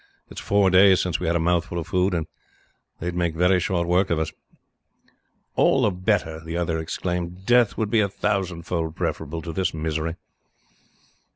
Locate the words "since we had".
0.99-1.35